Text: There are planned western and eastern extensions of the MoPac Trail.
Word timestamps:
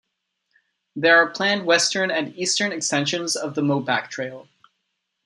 There 0.95 1.17
are 1.17 1.29
planned 1.29 1.67
western 1.67 2.09
and 2.09 2.35
eastern 2.35 2.71
extensions 2.71 3.35
of 3.35 3.53
the 3.53 3.61
MoPac 3.61 4.07
Trail. 4.09 4.47